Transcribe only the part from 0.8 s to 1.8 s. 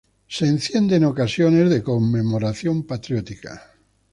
en ocasiones